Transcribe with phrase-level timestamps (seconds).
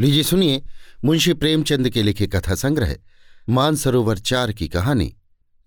[0.00, 0.62] लीजिए सुनिए
[1.04, 2.94] मुंशी प्रेमचंद के लिखे कथा संग्रह,
[3.48, 5.16] मानसरोवर चार की कहानी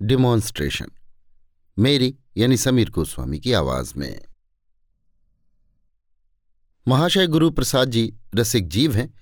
[0.02, 0.91] डिमॉन्स्ट्रेशन
[1.79, 4.21] मेरी, यानी समीर गोस्वामी की आवाज़ में।
[6.88, 9.13] महाशय गुरु प्रसाद जी रसिक जीव हैं,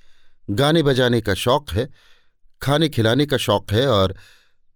[0.50, 1.90] गाने बजाने का शौक है,
[2.62, 4.16] खाने खिलाने का शौक है और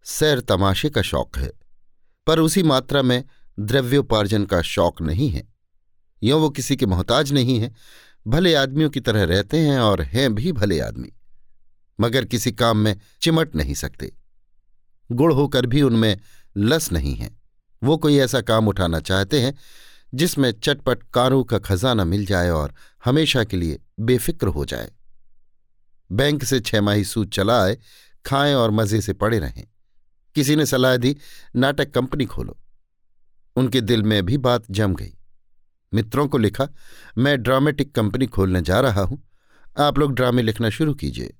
[0.03, 1.51] सैर तमाशे का शौक है,
[2.27, 3.23] पर उसी मात्रा में
[3.59, 5.47] द्रव्योपार्जन का शौक नहीं है।
[6.23, 7.75] यों वो किसी के मोहताज नहीं है
[8.27, 11.11] भले आदमियों की तरह रहते हैं और हैं भी भले आदमी,
[11.99, 14.11] मगर किसी काम में चिमट नहीं सकते।
[15.11, 16.17] गुड़ होकर भी उनमें
[16.57, 17.29] लस नहीं है।
[17.83, 19.53] वो कोई ऐसा काम उठाना चाहते हैं
[20.13, 22.73] जिसमें चटपट कारों का खजाना मिल जाए और
[23.05, 24.91] हमेशा के लिए बेफिक्र हो जाए।
[26.11, 27.77] बैंक से छमाही सूद चला आए
[28.25, 29.63] खाएँ और मज़े से पड़े रहें।
[30.35, 31.17] किसी ने सलाह दी,
[31.55, 32.57] नाटक कंपनी खोलो।
[33.55, 35.13] उनके दिल में भी बात जम गई।
[35.93, 36.67] मित्रों को लिखा,
[37.17, 39.29] मैं ड्रामेटिक कंपनी खोलने जा रहा हूँ।
[39.79, 41.33] आप लोग ड्रामे लिखना शुरू कीजिए।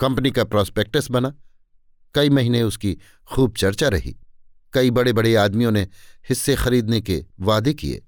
[0.00, 1.34] कंपनी का प्रॉस्पेक्टस बना।
[2.14, 2.98] कई महीने उसकी
[3.32, 4.16] खूब चर्चा रही।
[4.72, 5.82] कई बड़े बड़े आदमियों ने
[6.28, 8.02] हिस्से खरीदने के वादे किए।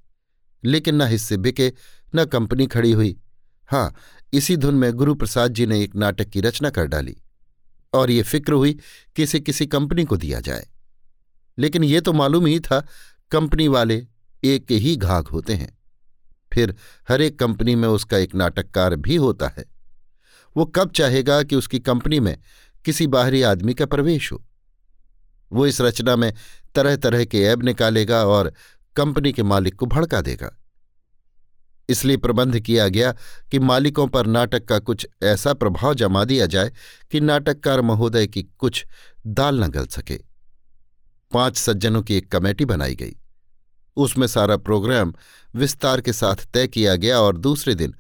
[0.65, 1.73] लेकिन न हिस्से बिके,
[2.15, 3.21] न कंपनी खड़ी हुई।
[3.67, 3.95] हाँ
[4.33, 7.17] इसी धुन में गुरु प्रसाद जी ने एक नाटक की रचना कर डाली।
[7.93, 8.79] और ये फ़िक्र हुई
[9.17, 10.67] कि इसे किसी कंपनी को दिया जाए।
[11.59, 12.87] लेकिन ये तो मालूम ही था,
[13.31, 14.07] कंपनी वाले
[14.45, 15.79] एक ही घाघ होते हैं।
[16.53, 16.75] फिर
[17.09, 19.65] हर एक कंपनी में उसका एक नाटककार भी होता है।
[20.57, 22.39] वो कब चाहेगा कि उसकी कंपनी में
[22.85, 24.45] किसी बाहरी आदमी का प्रवेश हो?
[25.53, 26.35] वो इस रचना में
[26.75, 28.53] तरह तरह के ऐब निकालेगा और
[28.97, 30.59] कंपनी के मालिक को भड़का देगा।
[31.89, 33.13] इसलिए प्रबंध किया गया
[33.51, 36.73] कि मालिकों पर नाटक का कुछ ऐसा प्रभाव जमा दिया जाए
[37.11, 38.87] कि नाटककार महोदय की कुछ
[39.27, 40.21] दाल न गल सके।
[41.33, 43.17] पाँच सज्जनों की एक कमेटी बनाई गई।
[43.99, 45.13] उसमें सारा प्रोग्राम
[45.55, 47.95] विस्तार के साथ तय किया गया और दूसरे दिन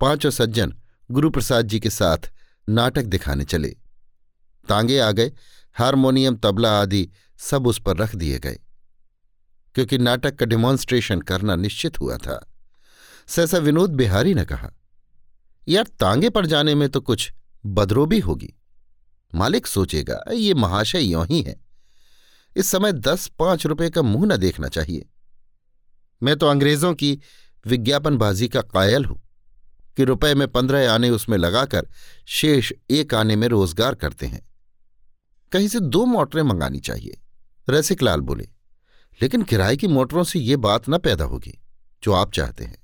[0.00, 0.74] पाँचों सज्जन
[1.10, 2.30] गुरुप्रसाद जी के साथ
[2.68, 3.68] नाटक दिखाने चले।
[4.66, 5.32] तांगे आ गए,
[5.76, 7.08] हारमोनियम, तबला आदि
[7.40, 8.58] सब उस पर रख दिए गए,
[9.74, 12.38] क्योंकि नाटक का डिमॉन्स्ट्रेशन करना निश्चित हुआ था।
[13.28, 14.70] सहसा विनोद बिहारी ने कहा,
[15.68, 17.32] यार, तांगे पर जाने में तो कुछ
[17.64, 18.52] बदरोबी होगी।
[19.32, 21.56] मालिक सोचेगा, ये महाशय यों ही है।
[22.56, 25.06] इस समय दस पाँच रुपए का मुँह न देखना चाहिए।
[26.24, 27.20] मैं तो अंग्रेज़ों की
[27.66, 29.22] विज्ञापनबाजी का कायल हूँ
[29.96, 31.88] कि रुपए में पंद्रह आने उसमें लगाकर
[32.26, 34.52] शेष एक आने में रोज़गार करते हैं।
[35.52, 37.20] कहीं से दो मोटरें मंगानी चाहिए
[37.70, 38.48] रसिकलाल बोले।
[39.22, 41.62] लेकिन किराए की मोटरों से ये बात न पैदा होगी,
[42.02, 42.78] जो आप चाहते हैं।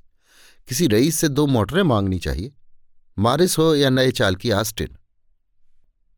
[0.68, 2.52] किसी रईस से दो मोटरें मांगनी चाहिए,
[3.18, 4.96] मारिस हो या नए चाल की आस्टिन।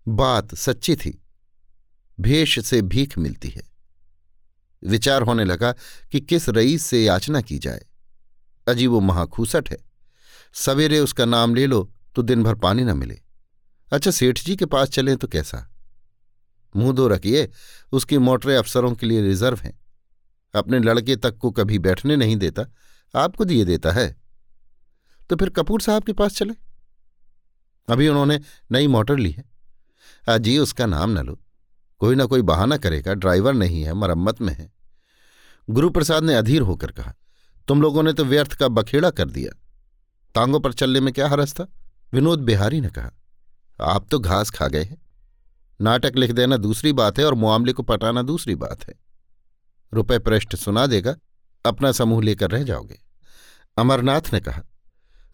[0.08, 1.24] बात सच्ची थी,
[2.20, 3.71] भेष से भीख मिलती है।
[4.84, 5.72] विचार होने लगा
[6.12, 7.86] कि किस रईस से याचना की जाए।
[8.68, 9.78] अजी वो महाखूसट है।
[10.54, 13.20] सवेरे उसका नाम ले लो तो दिन भर पानी न मिले।
[13.92, 15.68] अच्छा सेठ जी के पास चलें तो कैसा?
[16.76, 17.50] मुँह दो रखिए,
[17.92, 19.80] उसकी मोटरें अफसरों के लिए रिज़र्व हैं।
[20.54, 22.62] अपने लड़के तक को कभी बैठने नहीं देता,
[23.14, 24.16] आपको दिए देता है।
[25.30, 26.54] तो फिर कपूर साहब के पास चले।
[27.88, 29.44] अभी उन्होंने नई मोटर ली है।
[30.28, 31.40] अजी, उसका नाम न लो।
[32.02, 34.70] कोई ना कोई बहाना करेगा, ड्राइवर नहीं है, मरम्मत में है।
[35.68, 37.14] गुरुप्रसाद ने अधीर होकर कहा,
[37.68, 39.50] तुम लोगों ने तो व्यर्थ का बखेड़ा कर दिया।
[40.34, 41.66] तांगों पर चलने में क्या हरस था?
[42.12, 43.10] विनोद बिहारी ने कहा,
[43.80, 45.00] आप तो घास खा गए हैं।
[45.80, 48.94] नाटक लिख देना दूसरी बात है और मामले को पटाना दूसरी बात है।
[49.92, 51.14] रुपए पृष्ठ सुना देगा,
[51.64, 52.98] अपना समूह लेकर रह जाओगे।
[53.76, 54.62] अमरनाथ ने कहा,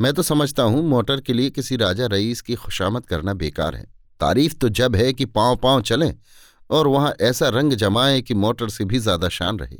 [0.00, 3.86] मैं तो समझता हूँ मोटर के लिए किसी राजा रईस की खुशामद करना बेकार है।
[4.20, 6.14] तारीफ़ तो जब है कि पाँव पाँव चलें
[6.70, 9.78] और वहाँ ऐसा रंग जमाए कि मोटर से भी ज़्यादा शान रहे।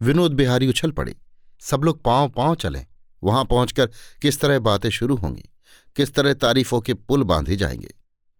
[0.00, 1.16] विनोद बिहारी उछल पड़े।
[1.60, 2.86] सब लोग पाँव पाँव चले।
[3.24, 3.86] वहाँ पहुंचकर
[4.22, 5.50] किस तरह बातें शुरू होंगी?
[5.96, 7.94] किस तरह तारीफों के पुल बांधे जाएँगे?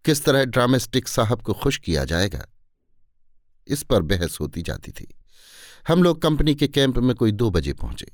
[0.04, 2.46] किस तरह ड्रामेस्टिक साहब को खुश किया जाएगा?
[3.66, 5.14] इस पर बहस होती जाती थी।
[5.88, 8.12] हम लोग कंपनी के कैंप में कोई दो बजे पहुँचे।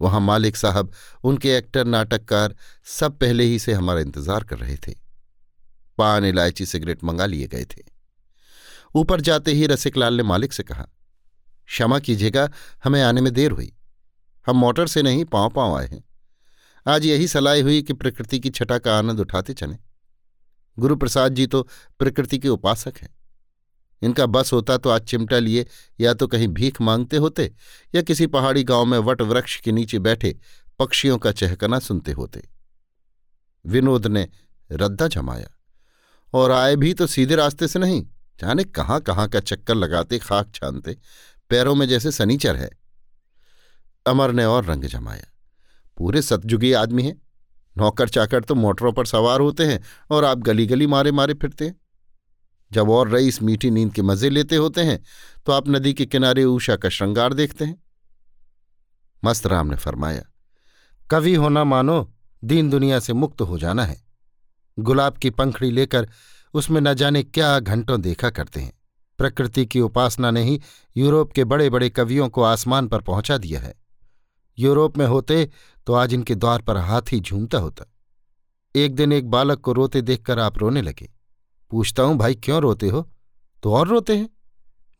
[0.00, 0.92] वहाँ मालिक साहब,
[1.24, 4.94] उनके एक्टर, नाटककार सब पहले ही से हमारा इंतज़ार कर रहे थे।
[5.98, 7.89] पान, इलायची, सिगरेट मंगा लिए गए थे।
[8.94, 10.86] ऊपर जाते ही रसिकलाल ने मालिक से कहा,
[11.68, 12.48] क्षमा कीजिएगा,
[12.84, 13.72] हमें आने में देर हुई।
[14.46, 16.02] हम मोटर से नहीं पाँव पाँव आए हैं।
[16.86, 19.76] आज यही सलाह हुई कि प्रकृति की छटा का आनंद उठाते चले।
[20.78, 21.62] गुरुप्रसाद जी तो
[21.98, 23.14] प्रकृति के उपासक हैं।
[24.02, 25.66] इनका बस होता तो आज चिमटा लिए,
[26.00, 27.52] या तो कहीं भीख मांगते होते,
[27.94, 30.38] या किसी पहाड़ी गाँव में वट वृक्ष के नीचे बैठे
[30.78, 32.48] पक्षियों का चहकना सुनते होते।
[33.64, 34.28] विनोद ने
[34.70, 35.48] रद्दा जमाया,
[36.34, 38.06] और आए भी तो सीधे रास्ते से नहीं
[38.42, 40.96] जाने कहाँ कहाँ का चक्कर लगाते, खाक छानते,
[41.50, 42.70] पैरों में जैसे सनीचर है।
[44.06, 45.26] अमर ने और रंग जमाया।
[45.98, 47.20] पूरे सतजुगी आदमी हैं।
[47.76, 51.66] नौकर चाकर तो मोटरों पर सवार होते हैं और आप गली गली मारे मारे फिरते
[51.66, 51.78] हैं।
[52.70, 54.98] जब और रईस मीठी नींद के मज़े लेते होते हैं
[55.46, 57.82] तो आप नदी के किनारे ऊषा का श्रृंगार देखते हैं।
[59.22, 60.22] मस्त राम ने फरमाया
[61.10, 64.00] कवि होना मानो, दीन दुनिया से मुक्त हो जाना है।
[64.78, 66.08] गुलाब की पंखड़ी लेकर
[66.54, 68.72] उसमें न जाने क्या घंटों देखा करते हैं।
[69.18, 70.60] प्रकृति की उपासना ने ही
[70.96, 73.74] यूरोप के बड़े बड़े कवियों को आसमान पर पहुँचा दिया है।
[74.58, 75.50] यूरोप में होते
[75.86, 77.84] तो आज इनके द्वार पर हाथी झूमता होता।
[78.76, 81.12] एक दिन एक बालक को रोते देखकर आप रोने लगे।
[81.70, 83.10] पूछता हूँ, भाई क्यों रोते हो?
[83.62, 84.30] तो और रोते हैं।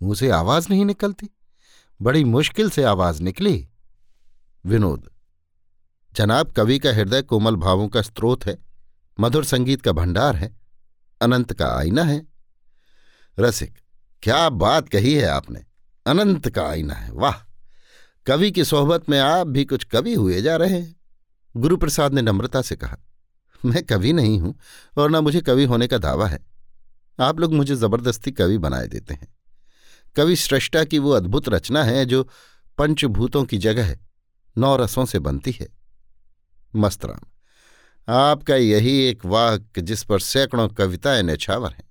[0.03, 1.29] मुँह से आवाज़ नहीं निकलती।
[2.03, 3.69] बड़ी मुश्किल से आवाज़ निकली।
[4.67, 5.11] विनोद,
[6.13, 8.59] जनाब, कवि का हृदय कोमल भावों का स्रोत है।
[9.21, 10.60] मधुर संगीत का भंडार है।
[11.21, 12.27] अनंत का आईना है।
[13.39, 13.79] रसिक,
[14.23, 15.65] क्या बात कही है आपने?
[16.07, 17.35] अनंत का आईना है, वाह!
[18.27, 20.97] कवि की सोहबत में आप भी कुछ कवि हुए जा रहे हैं।
[21.57, 22.99] गुरुप्रसाद ने नम्रता से कहा,
[23.65, 24.55] मैं कवि नहीं हूँ
[24.99, 26.41] और न मुझे कवि होने का दावा है।
[27.21, 29.29] आप लोग मुझे ज़बरदस्ती कवि बनाए देते हैं।
[30.17, 32.29] कवि सृष्टा की वो अद्भुत रचना है जो
[32.79, 33.97] पंचभूतों की जगह
[34.59, 35.69] नौ रसों से बनती है।
[36.77, 37.29] मस्तराम
[38.11, 41.91] आपका यही एक वाक्य जिस पर सैकड़ों कविताएँ नछावर हैं।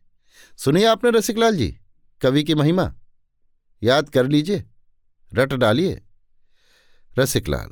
[0.58, 1.78] सुनिए आपने रसिकलाल जी,
[2.22, 2.96] कवि की महिमा।
[3.84, 4.64] याद कर लीजिए,
[5.34, 6.02] रट डालिए।
[7.20, 7.72] रसिकलाल,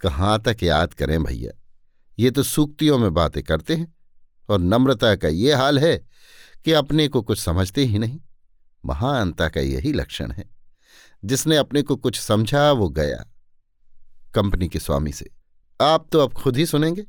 [0.00, 1.62] कहाँ तक याद करें भैया?
[2.18, 3.94] ये तो सूक्तियों में बातें करते हैं,
[4.48, 6.06] और नम्रता का ये हाल है
[6.64, 8.20] कि अपने को कुछ समझते ही नहीं।
[8.84, 10.50] महानता का यही लक्षण है।
[11.24, 13.32] जिसने अपने को कुछ समझा, वो गया।
[14.34, 15.30] कंपनी के स्वामी से।
[15.80, 17.06] आप तो अब खुद ही सुनेंगे।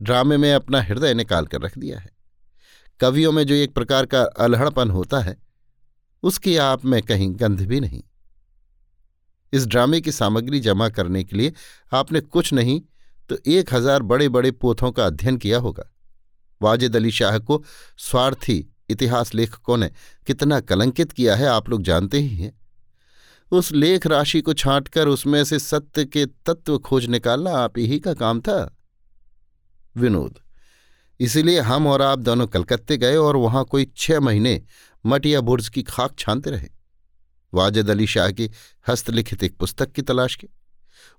[0.00, 2.10] ड्रामे में अपना हृदय निकाल कर रख दिया है।
[3.00, 5.36] कवियों में जो एक प्रकार का अलहड़पन होता है,
[6.22, 8.02] उसकी आप में कहीं गंध भी नहीं।
[9.52, 11.52] इस ड्रामे की सामग्री जमा करने के लिए
[11.92, 12.80] आपने कुछ नहीं
[13.30, 15.84] तो एक हज़ार बड़े बड़े पोथों का अध्ययन किया होगा।
[16.60, 17.62] वाजिद अली शाह को
[17.98, 19.90] स्वार्थी इतिहास लेखकों ने
[20.26, 22.52] कितना कलंकित किया है, आप लोग जानते ही हैं।
[23.52, 28.14] उस लेख राशि को छांटकर उसमें से सत्य के तत्व खोज निकालना आप ही का
[28.14, 28.73] काम था।
[29.96, 30.38] विनोद।
[31.20, 34.62] इसीलिए हम और आप दोनों कलकत्ते गए और वहाँ कोई छह महीने
[35.06, 36.68] मटिया बुर्ज की खाक छानते रहे।
[37.54, 38.50] वाजिद अली शाह की
[38.88, 40.46] हस्तलिखित एक पुस्तक की तलाश की।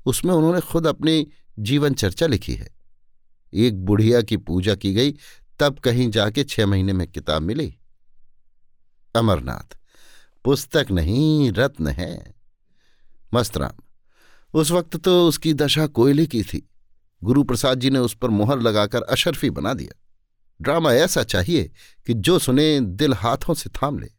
[0.06, 1.28] उसमें उन्होंने खुद अपनी
[1.60, 2.76] जीवन चर्चा लिखी है।
[3.54, 5.16] एक बुढ़िया की पूजा की गई,
[5.60, 7.78] तब कहीं जाके छह महीने में किताब मिली।
[9.16, 9.78] अमरनाथ,
[10.44, 12.36] पुस्तक नहीं, रत्न है।
[13.34, 13.82] मस्तराम
[14.54, 16.70] उस वक्त तो उसकी दशा कोयले की थी।
[17.24, 20.02] गुरुप्रसाद जी ने उस पर मोहर लगाकर अशरफी बना दिया।
[20.62, 21.72] ड्रामा ऐसा चाहिए
[22.08, 24.10] कि जो सुने, दिल हाथों से थाम ले।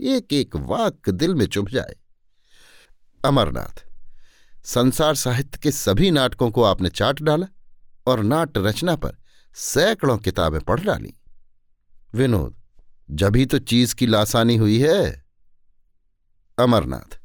[0.00, 1.96] एक एक वाक दिल में चुभ जाए।
[3.24, 3.84] अमरनाथ,
[4.64, 7.46] संसार साहित्य के सभी नाटकों को आपने चाट डाला
[8.06, 9.16] और नाट्य रचना पर
[9.54, 11.14] सैकड़ों किताबें पढ़ डाली।
[12.14, 12.56] विनोद
[13.10, 15.24] जभी तो चीज़ की लासानी हुई है।
[16.58, 17.18] अमरनाथ,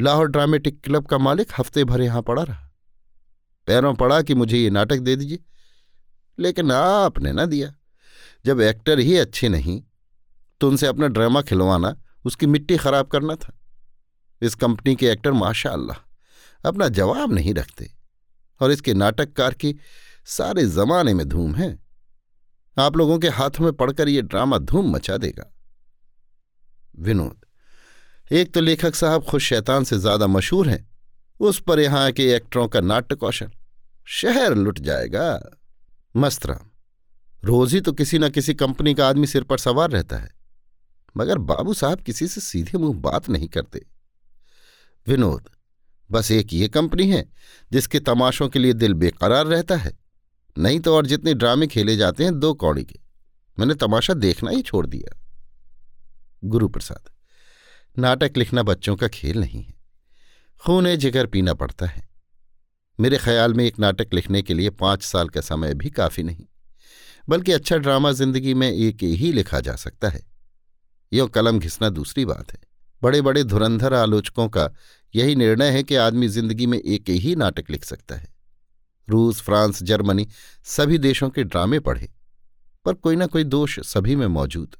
[0.00, 2.69] लाहौर ड्रामेटिक क्लब का मालिक हफ़्ते भर यहाँ पड़ा रहा।
[3.68, 5.38] पैरों पड़ा कि मुझे ये नाटक दे दीजिए।
[6.38, 7.72] लेकिन आपने ना दिया।
[8.44, 9.82] जब एक्टर ही अच्छे नहीं
[10.60, 13.56] तो उनसे अपना ड्रामा खिलवाना, उसकी मिट्टी खराब करना था।
[14.42, 15.96] इस कंपनी के एक्टर माशा अल्लाह
[16.64, 17.90] अपना जवाब नहीं रखते।
[18.60, 19.74] और इसके नाटककार की
[20.28, 21.78] सारे जमाने में धूम है।
[22.76, 25.50] आप लोगों के हाथों में पड़कर ये ड्रामा धूम मचा देगा।
[26.98, 27.44] विनोद,
[28.30, 30.89] एक तो लेखक साहब खुद शैतान से ज़्यादा मशहूर हैं।
[31.40, 33.50] उस पर यहाँ के एक्टरों का नाट्य कौशल
[34.06, 35.56] शहर लुट जाएगा।
[36.16, 36.70] मस्तराम
[37.44, 40.30] रोज ही तो किसी न किसी कंपनी का आदमी सिर पर सवार रहता है।
[41.16, 43.86] मगर बाबू साहब किसी से सीधे मुँह बात नहीं करते।
[45.06, 45.48] विनोद,
[46.10, 47.24] बस एक ये कंपनी है,
[47.72, 49.98] जिसके तमाशों के लिए दिल बेकरार रहता है।
[50.58, 52.98] नहीं तो और जितने ड्रामे खेले जाते हैं, दो कौड़ी के।
[53.58, 55.18] मैंने तमाशा देखना ही छोड़ दिया।
[56.44, 57.10] गुरुप्रसाद,
[57.98, 59.79] नाटक लिखना बच्चों का खेल नहीं है।
[60.62, 62.02] खून जिगर पीना पड़ता है।
[62.98, 66.44] मेरे ख्याल में एक नाटक लिखने के लिए पाँच साल का समय भी काफ़ी नहीं,
[67.28, 70.20] बल्कि अच्छा ड्रामा ज़िंदगी में एक ही लिखा जा सकता है।
[71.12, 72.58] यो कलम घिसना दूसरी बात है।
[73.02, 74.68] बड़े बड़े धुरंधर आलोचकों का
[75.14, 78.28] यही निर्णय है कि आदमी ज़िंदगी में एक ही नाटक लिख सकता है।
[79.08, 80.26] रूस, फ्रांस, जर्मनी
[80.66, 82.08] सभी देशों के ड्रामे पढ़े,
[82.86, 84.76] पर कोई ना कोई दोष सभी में मौजूद।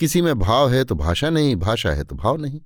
[0.00, 2.60] किसी में भाव है तो भाषा नहीं, भाषा है तो भाव नहीं।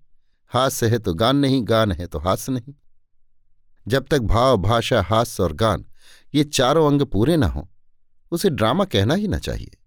[0.49, 2.75] हास्य है तो गान नहीं, गान है तो हास्य नहीं।
[3.89, 5.85] जब तक भाव, भाषा, हास्य और गान
[6.35, 7.65] ये चारों अंग पूरे ना हों,
[8.31, 9.79] उसे ड्रामा कहना ही ना चाहिए।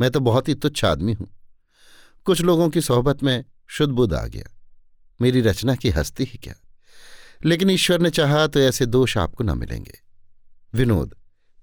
[0.00, 1.28] मैं तो बहुत ही तुच्छ आदमी हूँ।
[2.24, 4.56] कुछ लोगों की सोहबत में शुद्ध बुद्ध आ गया।
[5.20, 6.54] मेरी रचना की हस्ती ही क्या?
[7.44, 9.98] लेकिन ईश्वर ने चाहा तो ऐसे दोष आपको न मिलेंगे।
[10.74, 11.14] विनोद,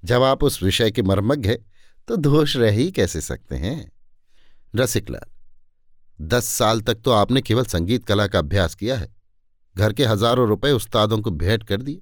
[0.03, 1.65] जब आप उस विषय के मर्मज्ञ है
[2.07, 3.91] तो दोष रह ही कैसे सकते हैं?
[4.75, 5.36] रसिकलाल
[6.19, 9.09] दस साल तक तो आपने केवल संगीत कला का अभ्यास किया है।
[9.75, 12.01] घर के हज़ारों रुपए उस्तादों को भेंट कर दिए।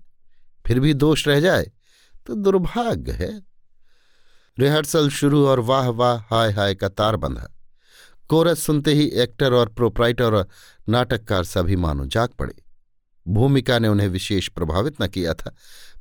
[0.65, 1.71] फिर भी दोष रह जाए
[2.27, 3.29] तो दुर्भाग्य है।
[4.57, 7.47] रिहर्सल शुरू और वाह वाह, हाय हाय का तार बंधा।
[8.29, 10.47] कोरस सुनते ही एक्टर और प्रोपराइटर और
[10.89, 12.53] नाटककार सभी मानो जाग पड़े।
[13.25, 15.55] भूमिका ने उन्हें विशेष प्रभावित न किया था,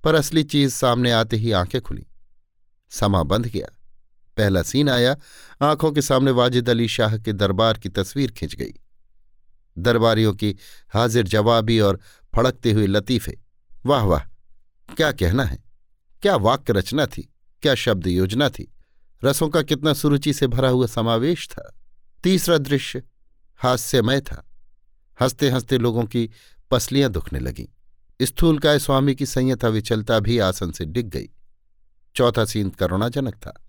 [0.05, 2.07] पर असली चीज़ सामने आते ही आँखें खुली।
[2.93, 3.69] समा बंध गया
[4.37, 5.17] पहला सीन आया,
[5.63, 8.73] आँखों के सामने वाजिद अली शाह के दरबार की तस्वीर खिंच गई।
[9.79, 10.57] दरबारियों की
[10.95, 12.01] हाजिर जवाबी और
[12.37, 13.41] फड़कते हुए लतीफे,
[13.87, 14.21] वाह वाह,
[14.95, 15.59] क्या कहना है?
[16.23, 17.35] क्या वाक्य रचना थी?
[17.63, 18.75] क्या शब्द योजना थी?
[19.25, 21.81] रसों का कितना सुरुचि से भरा हुआ समावेश था।
[22.23, 23.03] तीसरा दृश्य
[23.57, 24.51] हास्यमय था।
[25.21, 26.31] हँसते हँसते लोगों की
[26.71, 27.67] पसलियाँ दुखने लगीं।
[28.23, 31.29] स्थूलकाय स्वामी की संयता विचलता भी आसन से डिग गई।
[32.17, 33.64] चौथा सीन करुणाजनक था।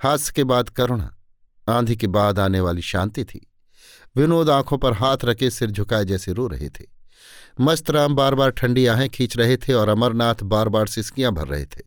[0.00, 1.10] हास्य के बाद करुणा,
[1.68, 3.52] आंधी के बाद आने वाली शांति थी।
[4.16, 6.84] विनोद आँखों पर हाथ रखे सिर झुकाए जैसे रो रहे थे।
[7.60, 11.64] मस्तराम बार बार ठंडी आहें खींच रहे थे और अमरनाथ बार बार सिसकियाँ भर रहे
[11.64, 11.82] थे।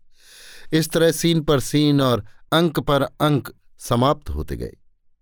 [0.78, 4.78] इस तरह सीन पर सीन और अंक पर अंक समाप्त होते गए।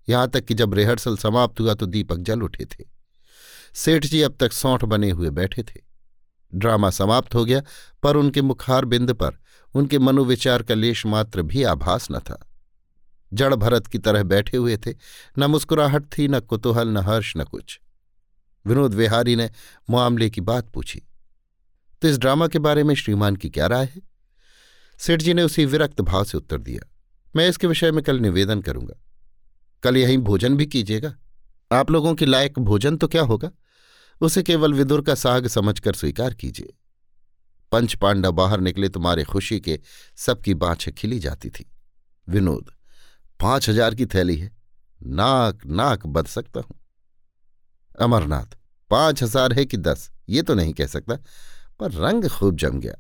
[0.09, 2.85] यहाँ तक कि जब रिहर्सल समाप्त हुआ तो दीपक जल उठे थे।
[3.73, 5.81] सेठ जी अब तक सौंठ बने हुए बैठे थे।
[6.55, 7.61] ड्रामा समाप्त हो गया,
[8.03, 9.37] पर उनके मुखार बिंद पर,
[9.75, 12.50] उनके मनोविचार का लेश मात्र भी आभास न था।
[13.33, 14.93] जड़ भरत की तरह बैठे हुए थे।
[15.37, 17.79] न मुस्कुराहट थी, न कुतूहल, न हर्ष, न कुछ।
[18.65, 19.49] विनोद विहारी ने
[19.89, 21.01] मामले की बात पूछी
[22.01, 24.01] तो इस ड्रामा के बारे में श्रीमान की क्या राय है?
[24.99, 26.87] सेठ जी ने उसी विरक्त भाव से उत्तर दिया,
[27.35, 28.93] मैं इसके विषय में कल निवेदन करूँगा।
[29.83, 31.13] कल यहीं भोजन भी कीजिएगा।
[31.71, 33.51] आप लोगों के लायक भोजन तो क्या होगा?
[34.21, 36.73] उसे केवल विदुर का साग समझकर स्वीकार कीजिए।
[37.71, 39.79] पंच पांडव बाहर निकले तुम्हारे खुशी के
[40.17, 41.69] सबकी बाँछें खिली जाती थी।
[42.27, 42.71] विनोद
[43.41, 44.51] पाँच हज़ार की थैली है।
[44.99, 46.79] नाक नाक बद सकता हूँ।
[47.99, 48.57] अमरनाथ,
[48.91, 50.09] पाँच हज़ार है कि दस?
[50.29, 51.15] ये तो नहीं कह सकता,
[51.79, 52.93] पर रंग खूब जम गया।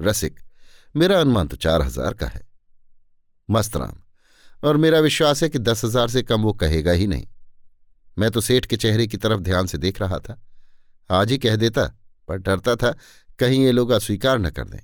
[0.00, 0.40] रसिक,
[0.94, 2.42] मेरा अनुमान तो चार हज़ार का है।
[3.48, 3.96] मस्तराम
[4.62, 7.26] और मेरा विश्वास है कि दस हज़ार से कम वो कहेगा ही नहीं।
[8.18, 10.40] मैं तो सेठ के चेहरे की तरफ़ ध्यान से देख रहा था।
[11.10, 11.84] आज ही कह देता,
[12.28, 12.94] पर डरता था,
[13.38, 14.80] कहीं ये लोग अस्वीकार न कर दें।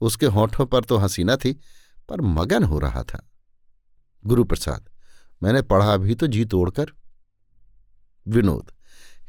[0.00, 1.52] उसके होठों पर तो हँसी न थी,
[2.08, 3.26] पर मगन हो रहा था।
[4.24, 4.88] गुरुप्रसाद,
[5.42, 6.92] मैंने पढ़ा भी तो जी तोड़कर।
[8.26, 8.70] विनोद,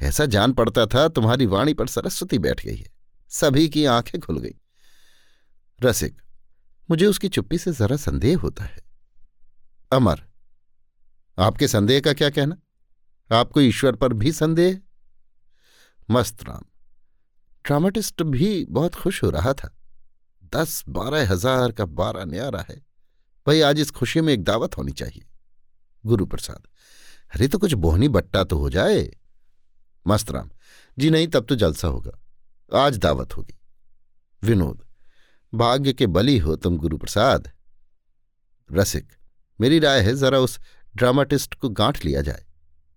[0.01, 2.89] ऐसा जान पड़ता था तुम्हारी वाणी पर सरस्वती बैठ गई है,
[3.31, 4.55] सभी की आँखें खुल गई।
[5.79, 6.21] रसिक,
[6.89, 8.83] मुझे उसकी चुप्पी से जरा संदेह होता है।
[9.91, 10.21] अमर,
[11.38, 12.57] आपके संदेह का क्या कहना?
[13.29, 14.79] आपको ईश्वर पर भी संदेह?
[16.10, 16.63] मस्त राम,
[17.65, 19.75] ड्रामाटिस्ट भी बहुत खुश हो रहा था।
[20.53, 22.81] दस बारह हज़ार का बारह न्यारा है।
[23.48, 25.25] भाई, आज इस खुशी में एक दावत होनी चाहिए।
[26.05, 26.67] गुरु प्रसाद,
[27.36, 29.10] अरे तो कुछ बोहनी बट्टा तो हो जाए।
[30.07, 30.50] मस्तराम
[30.98, 32.12] जी नहीं, तब तो जलसा होगा।
[32.71, 33.60] आज दावत होगी।
[34.43, 34.83] विनोद,
[35.53, 37.51] भाग्य के बली हो तुम गुरु प्रसाद।
[38.69, 39.13] रसिक,
[39.62, 40.60] मेरी राय है जरा उस
[40.95, 42.45] ड्रामाटिस्ट को गांठ लिया जाए।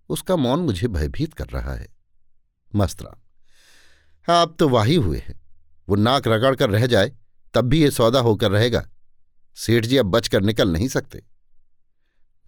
[0.09, 1.89] उसका मौन मुझे भयभीत कर रहा है।
[2.75, 3.21] मस्तराम
[4.29, 5.41] हाँ अब तो वाही हुए हैं।
[5.89, 7.13] वो नाक रगड़ कर रह जाए,
[7.55, 8.89] तब भी ये सौदा होकर रहेगा।
[9.57, 11.23] सेठ जी अब बचकर निकल नहीं सकते।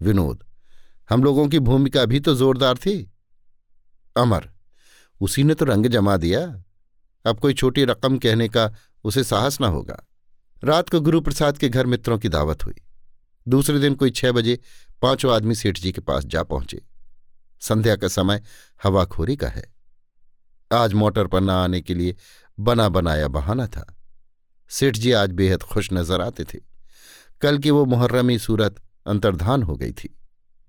[0.01, 0.43] विनोद,
[1.09, 3.11] हम लोगों की भूमिका भी तो जोरदार थी।
[4.15, 4.49] अमर,
[5.21, 6.41] उसी ने तो रंग जमा दिया।
[7.25, 8.71] अब कोई छोटी रकम कहने का
[9.03, 10.03] उसे साहस न होगा।
[10.63, 12.75] रात को गुरु प्रसाद के घर मित्रों की दावत हुई।
[13.47, 14.59] दूसरे दिन कोई छह बजे
[15.01, 16.81] पाँचों आदमी सेठ जी के पास जा पहुँचे।
[17.61, 18.41] संध्या का समय
[18.83, 19.63] हवाखोरी का है।
[20.71, 22.15] आज मोटर पर न आने के लिए
[22.59, 23.85] बना बनाया बहाना था।
[24.69, 26.66] सेठ जी आज बेहद खुश नज़र आते थे।
[27.41, 28.75] कल की वो मुहर्रमी सूरत
[29.07, 30.19] अंतर्धान हो गई थी।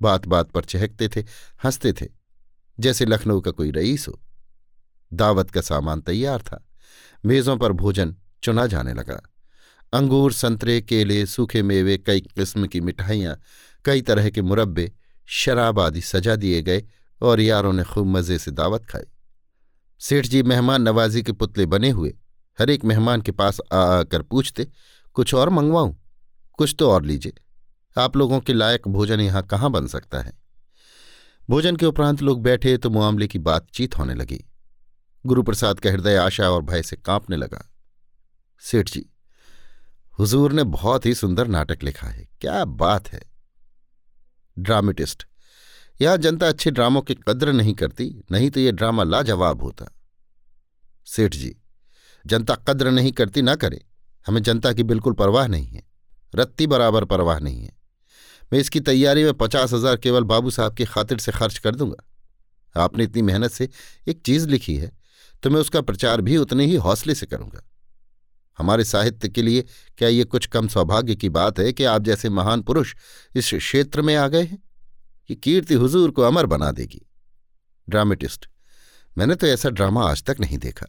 [0.03, 1.21] बात बात पर चहकते थे,
[1.65, 2.07] हँसते थे,
[2.81, 4.21] जैसे लखनऊ का कोई रईस हो।
[5.13, 6.69] दावत का सामान तैयार था।
[7.27, 9.23] मेज़ों पर भोजन चुना जाने लगा।
[9.93, 13.41] अंगूर, संतरे, केले, सूखे मेवे, कई किस्म की मिठाइयाँ,
[13.85, 14.93] कई तरह के मुरब्बे,
[15.27, 16.85] शराब आदि सजा दिए गए
[17.23, 19.03] और यारों ने खूब मज़े से दावत खाई।
[20.01, 22.17] सेठ जी मेहमान नवाजी के पुतले बने हुए।
[22.59, 24.69] हर एक मेहमान के पास आ आकर पूछते,
[25.15, 25.95] कुछ और मंगवाऊं?
[26.59, 27.33] कुछ तो और लीजिए।
[27.97, 30.33] आप लोगों के लायक भोजन यहाँ कहाँ बन सकता है?
[31.49, 34.45] भोजन के उपरांत लोग बैठे तो मामले की बातचीत होने लगी।
[35.25, 37.65] गुरुप्रसाद का हृदय आशा और भय से कांपने लगा।
[38.63, 39.05] सेठ जी,
[40.19, 43.23] हुजूर ने बहुत ही सुंदर नाटक लिखा है। क्या बात है।
[44.57, 45.25] ड्रामेटिस्ट,
[46.01, 49.93] यहाँ जनता अच्छे ड्रामों की कद्र नहीं करती, नहीं तो यह ड्रामा लाजवाब होता।
[51.07, 51.57] सेठ जी,
[52.25, 53.85] जनता कद्र नहीं करती ना करे।
[54.27, 55.88] हमें जनता की बिल्कुल परवाह नहीं है।
[56.33, 57.73] रत्ती बराबर परवाह नहीं है।
[58.53, 62.05] मैं इसकी तैयारी में पचास हज़ार केवल बाबू साहब की खातिर से खर्च कर दूँगा।
[62.75, 63.69] आपने इतनी मेहनत से
[64.09, 64.91] एक चीज़ लिखी है
[65.43, 67.61] तो मैं उसका प्रचार भी उतने ही हौसले से करूँगा।
[68.59, 69.65] हमारे साहित्य के लिए
[69.99, 72.95] क्या ये कुछ कम सौभाग्य की बात है कि आप जैसे महान पुरुष
[73.35, 74.59] इस क्षेत्र में आ गए हैं?
[75.31, 77.01] ये कीर्ति हुजूर को अमर बना देगी।
[77.89, 78.49] ड्रामेटिस्ट,
[79.17, 80.87] मैंने तो ऐसा ड्रामा आज तक नहीं देखा।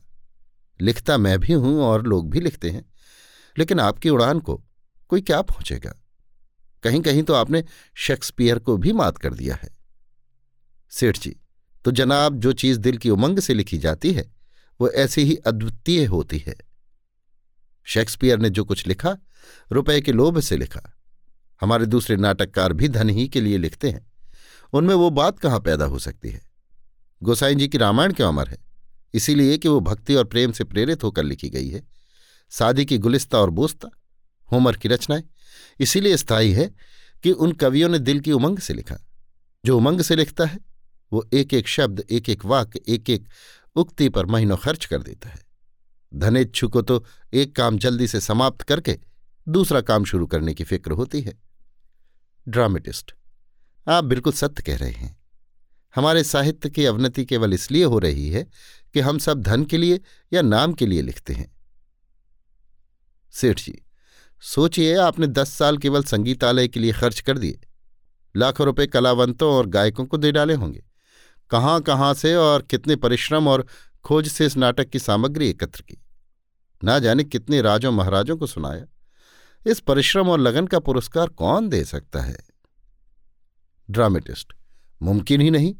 [0.79, 2.83] लिखता मैं भी हूँ और लोग भी लिखते हैं,
[3.55, 4.61] लेकिन आपकी उड़ान को
[5.09, 5.95] कोई क्या पहुंचेगा?
[6.83, 7.63] कहीं कहीं तो आपने
[7.95, 9.69] शेक्सपियर को भी मात कर दिया है।
[10.89, 11.35] सेठ जी
[11.85, 14.33] तो जनाब, जो चीज़ दिल की उमंग से लिखी जाती है,
[14.81, 16.55] वो ऐसी ही अद्वितीय होती है।
[17.83, 19.17] शेक्सपियर ने जो कुछ लिखा,
[19.71, 20.99] रुपए के लोभ से लिखा।
[21.61, 24.11] हमारे दूसरे नाटककार भी धन ही के लिए लिखते हैं।
[24.73, 26.41] उनमें वो बात कहाँ पैदा हो सकती है?
[27.23, 28.57] गोसाई जी की रामायण क्यों अमर है?
[29.13, 31.87] इसीलिए कि वो भक्ति और प्रेम से प्रेरित होकर लिखी गई है।
[32.49, 33.89] सादी की गुलिस्ता और बोस्ता
[34.51, 35.23] होमर की रचनाएँ।
[35.79, 36.71] इसीलिए स्थायी है
[37.23, 38.97] कि उन कवियों ने दिल की उमंग से लिखा।
[39.65, 40.59] जो उमंग से लिखता है,
[41.13, 43.27] वो एक एक शब्द एक एक वाक्य एक एक
[43.75, 45.39] उक्ति पर महीनों खर्च कर देता है।
[46.13, 48.99] धनेच्छु को तो एक काम जल्दी से समाप्त करके
[49.47, 51.37] दूसरा काम शुरू करने की फ़िक्र होती है।
[52.47, 53.13] ड्रामेटिस्ट,
[53.87, 55.17] आप बिल्कुल सत्य कह रहे हैं।
[55.95, 58.43] हमारे साहित्य की अवनति केवल इसलिए हो रही है
[58.93, 59.99] कि हम सब धन के लिए
[60.33, 61.51] या नाम के लिए लिखते हैं।
[63.31, 63.81] सेठ जी
[64.43, 67.59] सोचिए, आपने दस साल केवल संगीतालय के लिए खर्च कर दिए।
[68.35, 70.83] लाखों रुपए कलावंतों और गायकों को दे डाले होंगे।
[71.51, 73.65] कहाँ कहाँ से और कितने परिश्रम और
[74.03, 76.01] खोज से इस नाटक की सामग्री एकत्र की।
[76.83, 78.85] ना जाने कितने राजों महाराजों को सुनाया।
[79.65, 82.37] इस परिश्रम और लगन का पुरस्कार कौन दे सकता है?
[83.89, 84.53] ड्रामेटिस्ट,
[85.01, 85.75] मुमकिन ही नहीं।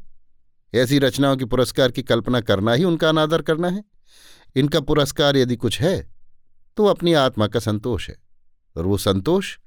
[0.74, 3.84] ऐसी रचनाओं की पुरस्कार की कल्पना करना ही उनका अनादर करना है।
[4.56, 6.10] इनका पुरस्कार यदि कुछ है
[6.76, 8.16] तो अपनी आत्मा का संतोष है।
[8.76, 9.58] और वो संतोष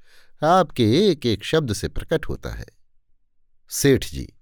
[0.44, 2.66] आपके एक एक शब्द से प्रकट होता है।
[3.70, 4.34] सेठ जी,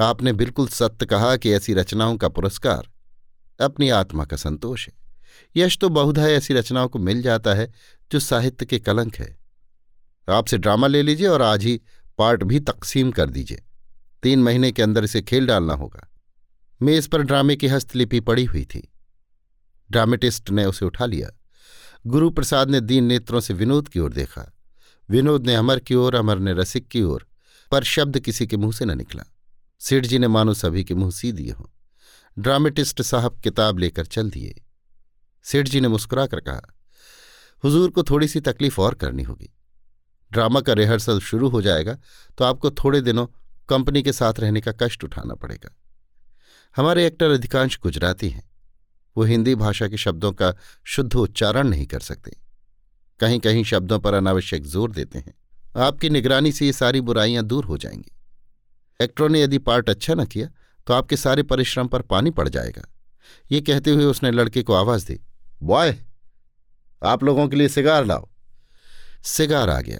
[0.00, 2.88] आपने बिल्कुल सत्य कहा कि ऐसी रचनाओं का पुरस्कार
[3.60, 4.92] अपनी आत्मा का संतोष है।
[5.56, 7.72] यश तो बहुधा ऐसी रचनाओं को मिल जाता है
[8.12, 9.38] जो साहित्य के कलंक है।
[10.28, 11.80] आपसे ड्रामा ले लीजिए और आज ही
[12.18, 13.62] पार्ट भी तकसीम कर दीजिए।
[14.22, 16.08] तीन महीने के अंदर इसे खेल डालना होगा।
[16.82, 18.92] मेज पर ड्रामे की हस्तलिपि पड़ी हुई थी।
[19.90, 21.39] ड्रामेटिस्ट ने उसे उठा लिया।
[22.06, 24.52] गुरुप्रसाद ने दीन नेत्रों से विनोद की ओर देखा।
[25.10, 27.26] विनोद ने अमर की ओर, अमर ने रसिक की ओर,
[27.70, 29.22] पर शब्द किसी के मुँह से न निकला।
[29.80, 31.66] सेठ जी ने मानो सभी के मुँह सी दिए हों।
[32.38, 34.62] ड्रामेटिस्ट साहब किताब लेकर चल दिए।
[35.42, 36.60] सेठ जी ने मुस्कुराकर कहा,
[37.64, 39.54] हुजूर को थोड़ी सी तकलीफ़ और करनी होगी।
[40.32, 41.98] ड्रामा का रिहर्सल शुरू हो जाएगा
[42.38, 43.26] तो आपको थोड़े दिनों
[43.68, 45.76] कंपनी के साथ रहने का कष्ट उठाना पड़ेगा।
[46.76, 48.49] हमारे एक्टर अधिकांश गुजराती हैं।
[49.16, 52.36] वो हिंदी भाषा के शब्दों का शुद्ध उच्चारण नहीं कर सकते।
[53.20, 55.34] कहीं कहीं शब्दों पर अनावश्यक ज़ोर देते हैं।
[55.78, 58.10] आपकी निगरानी से ये सारी बुराइयाँ दूर हो जाएँगी।
[59.00, 60.48] एक्टरों ने यदि पार्ट अच्छा न किया
[60.86, 62.82] तो आपके सारे परिश्रम पर पानी पड़ जाएगा।
[63.50, 65.18] ये कहते हुए उसने लड़के को आवाज़ दी,
[65.62, 65.96] बॉय,
[67.02, 68.28] आप लोगों के लिए सिगार लाओ।
[69.24, 69.98] सिगार आ गया।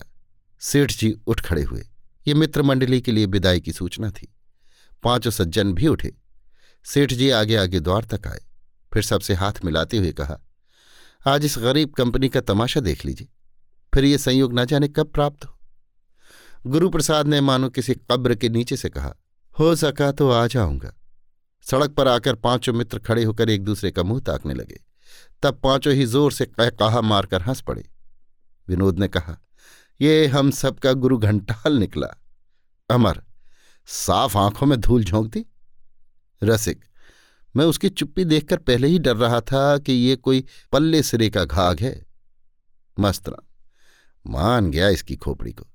[0.62, 1.82] सेठ जी उठ खड़े हुए।
[2.26, 4.28] ये मित्र मंडली के लिए विदाई की सूचना थी।
[5.02, 6.12] पाँचों सज्जन भी उठे।
[6.84, 8.40] सेठ जी आगे आगे द्वार तक आए।
[8.92, 10.38] फिर सबसे हाथ मिलाते हुए कहा,
[11.26, 13.28] आज इस गरीब कंपनी का तमाशा देख लीजिए।
[13.92, 15.56] फिर ये संयोग न जाने कब प्राप्त हो?
[16.66, 19.14] गुरुप्रसाद ने मानो किसी कब्र के नीचे से कहा,
[19.56, 20.92] हो सका तो आ जाऊँगा
[21.66, 24.80] सड़क पर आकर पाँचों मित्र खड़े होकर एक दूसरे का मुँह ताकने लगे।
[25.42, 27.84] तब पाँचों ही ज़ोर से कह कहा मारकर हंस पड़े।
[28.68, 29.36] विनोद ने कहा,
[30.00, 32.06] ये हम सबका गुरु घंटाल निकला।
[32.90, 33.22] अमर,
[33.88, 35.44] साफ़ आँखों में धूल झोंक दी?
[36.42, 36.84] रसिक
[37.56, 41.44] मैं उसकी चुप्पी देखकर पहले ही डर रहा था कि ये कोई पल्ले सिरे का
[41.44, 42.06] घाघ है।
[43.00, 43.48] मस्तरा
[44.26, 45.66] मान गया इसकी खोपड़ी को।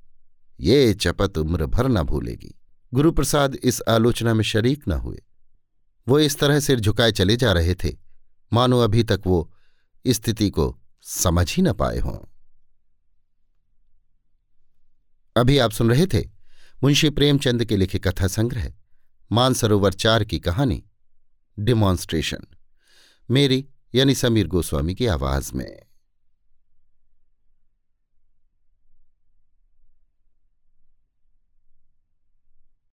[0.60, 2.60] ये चपत उम्र भर न भूलेगी।
[2.94, 5.24] गुरुप्रसाद इस आलोचना में शरीक न हुए।
[6.08, 7.98] वो इस तरह सिर झुकाए चले जा रहे थे।
[8.54, 9.54] मानो अभी तक वो
[10.08, 12.18] स्थिति को समझ ही न पाए हों।
[15.38, 16.30] अभी आप सुन रहे थे
[16.84, 18.74] मुंशी प्रेमचंद के लिखे कथा संग्रह
[19.32, 20.84] मानसरोवर चार की कहानी।
[21.60, 22.46] डिमॉन्स्ट्रेशन
[23.32, 25.82] मेरी यानी समीर गोस्वामी की आवाज़ में।